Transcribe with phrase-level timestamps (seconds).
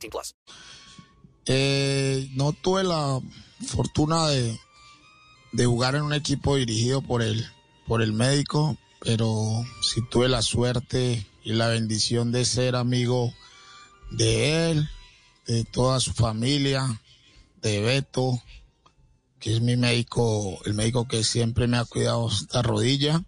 [0.00, 0.34] 18 plus.
[1.46, 3.20] Eh, no tuve la
[3.66, 4.58] fortuna de,
[5.52, 7.46] de jugar en un equipo dirigido por el,
[7.86, 13.32] por el médico, pero sí tuve la suerte y la bendición de ser amigo
[14.10, 14.88] de él,
[15.46, 17.00] de toda su familia,
[17.62, 18.42] de Beto,
[19.38, 23.24] que es mi médico, el médico que siempre me ha cuidado esta rodilla.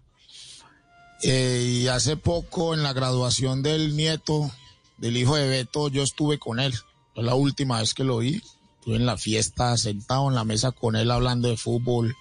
[1.23, 4.51] Eh, y hace poco en la graduación del nieto,
[4.97, 6.73] del hijo de Beto, yo estuve con él.
[7.13, 8.41] Fue la última vez que lo vi.
[8.79, 12.15] Estuve en la fiesta, sentado en la mesa con él hablando de fútbol.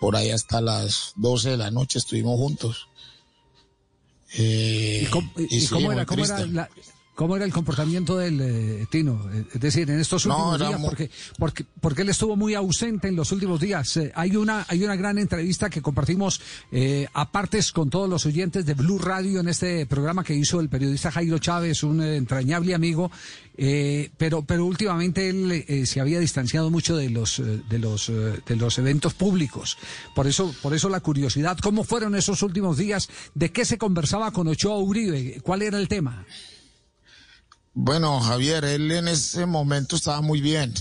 [0.00, 2.88] Por ahí hasta las 12 de la noche estuvimos juntos.
[4.34, 6.70] Eh, ¿Y cómo, y- y y sí, cómo era, cómo, era la-
[7.16, 9.28] cómo era el comportamiento del eh, Tino?
[9.32, 12.36] Eh, Es decir, en estos No, últimos era días, muy- porque, porque, porque él estuvo
[12.36, 13.96] muy ausente en los últimos días.
[13.96, 18.24] Eh, hay, una, hay una gran entrevista que compartimos eh, a partes con todos los
[18.26, 22.16] oyentes de Blue Radio en este programa que hizo el periodista Jairo Chávez, un eh,
[22.16, 23.10] entrañable amigo.
[23.58, 28.08] eh, pero, pero últimamente él eh, se había distanciado mucho de los, de los,
[28.46, 29.78] de los eventos públicos.
[30.14, 31.56] Por eso, por eso la curiosidad.
[31.62, 33.08] ¿Cómo fueron esos últimos días?
[33.34, 35.40] ¿De qué se conversaba con Ochoa Uribe?
[35.42, 36.26] ¿Cuál era el tema?
[37.78, 40.72] Bueno, Javier, él en ese momento estaba muy bien.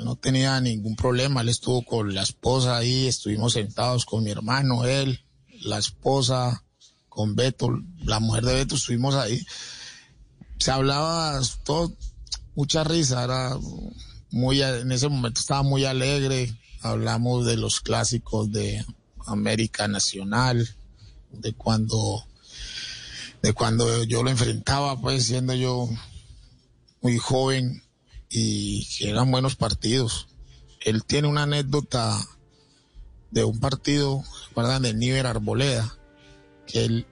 [0.00, 1.42] No tenía ningún problema.
[1.42, 5.20] Él estuvo con la esposa ahí, estuvimos sentados con mi hermano, él,
[5.60, 6.64] la esposa,
[7.08, 7.68] con Beto,
[8.02, 9.46] la mujer de Beto, estuvimos ahí.
[10.58, 11.96] Se hablaba todo,
[12.56, 13.56] mucha risa, era
[14.32, 16.52] muy, en ese momento estaba muy alegre.
[16.82, 18.84] Hablamos de los clásicos de
[19.24, 20.68] América Nacional,
[21.30, 22.26] de cuando,
[23.40, 25.88] de cuando yo lo enfrentaba, pues siendo yo
[27.00, 27.82] muy joven
[28.28, 30.28] y que eran buenos partidos.
[30.80, 32.18] Él tiene una anécdota
[33.30, 34.82] de un partido, ¿recuerdan?
[34.82, 35.96] De Níver Arboleda,
[36.66, 37.06] que él,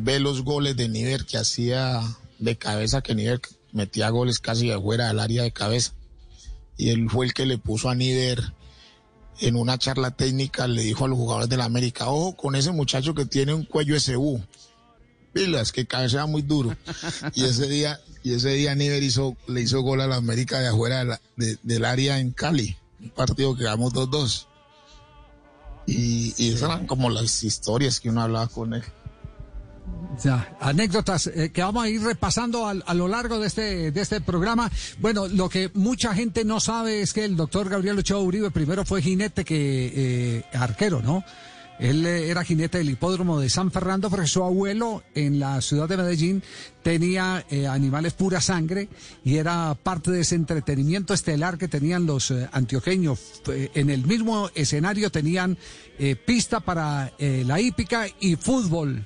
[0.00, 2.02] ve los goles de Níver que hacía
[2.38, 3.40] de cabeza, que Níver
[3.72, 5.94] metía goles casi de fuera del área de cabeza.
[6.76, 8.52] Y él fue el que le puso a Níver
[9.40, 12.72] en una charla técnica, le dijo a los jugadores de la América, ojo con ese
[12.72, 14.42] muchacho que tiene un cuello SU.
[15.38, 16.76] Pilas, que cabecea muy duro.
[17.34, 20.68] Y ese día, y ese día Níver hizo, le hizo gol a la América de
[20.68, 22.76] afuera del área en Cali.
[23.00, 24.46] Un partido que ganamos 2-2.
[25.86, 28.82] Y, y esas eran como las historias que uno hablaba con él.
[30.22, 34.00] Ya, anécdotas eh, que vamos a ir repasando al- a, lo largo de este, de
[34.00, 34.70] este programa.
[34.98, 38.84] Bueno, lo que mucha gente no sabe es que el doctor Gabriel Ochoa Uribe primero
[38.84, 41.24] fue jinete que eh, arquero, ¿no?
[41.78, 45.88] Él eh, era jinete del hipódromo de San Fernando porque su abuelo en la ciudad
[45.88, 46.42] de Medellín
[46.82, 48.88] tenía eh, animales pura sangre
[49.24, 53.42] y era parte de ese entretenimiento estelar que tenían los eh, antioqueños.
[53.74, 55.58] En el mismo escenario tenían
[55.98, 59.04] eh, pista para la hípica y fútbol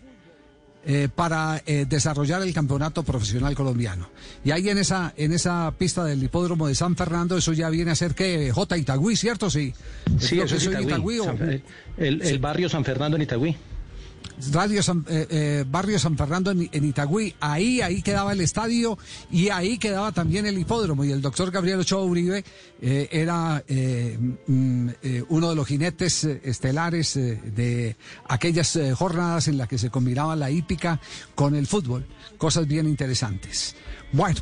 [0.84, 4.08] eh, para eh, desarrollar el campeonato profesional colombiano.
[4.44, 7.90] Y ahí en esa, en esa pista del hipódromo de San Fernando, eso ya viene
[7.92, 8.76] a ser que J.
[8.78, 9.48] Itagüí, ¿cierto?
[9.50, 9.72] Sí.
[10.18, 11.18] Sí, eso es Itagüí.
[11.20, 11.62] o- San- el,
[11.98, 13.56] el- el barrio San Fernando en Itagüí.
[14.50, 17.34] Radio San, eh, eh, Barrio San Fernando en, Itagüí.
[17.40, 18.98] Ahí, ahí quedaba el estadio
[19.30, 21.04] y ahí quedaba también el hipódromo.
[21.04, 22.44] Y el doctor Gabriel Ochoa Uribe
[22.80, 24.88] eh, era mm,
[25.28, 27.96] uno de los jinetes estelares de
[28.28, 31.00] aquellas jornadas en las que se combinaba la hípica
[31.34, 32.06] con el fútbol.
[32.38, 33.76] Cosas bien interesantes.
[34.12, 34.40] Bueno,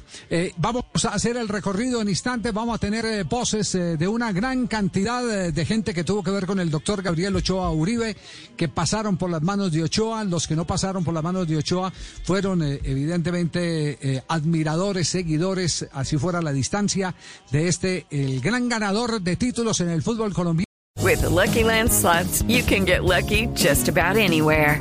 [0.57, 2.53] vamos a hacer el recorrido en instantes.
[2.53, 6.59] Vamos a tener voces de una gran cantidad de gente que tuvo que ver con
[6.59, 8.17] el doctor Gabriel Ochoa Uribe,
[8.57, 9.43] que pasaron por las
[9.73, 10.25] de Ochoa.
[10.25, 11.93] Los que no pasaron por las manos de Ochoa
[12.25, 17.15] fueron eh, evidentemente eh, admiradores, seguidores, así fuera la distancia,
[17.51, 20.65] de este, el gran ganador de títulos en el fútbol colombiano.
[21.03, 24.81] With the Lucky Land slots, you can get lucky just about anywhere.